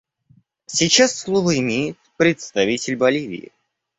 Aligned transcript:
Сейчас 0.65 1.13
слово 1.15 1.59
имеет 1.59 1.95
представитель 2.17 2.95
Боливии. 2.95 3.51